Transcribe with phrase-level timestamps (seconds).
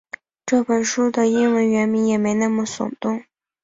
[0.47, 3.23] 这本书的英文原名也没那么耸动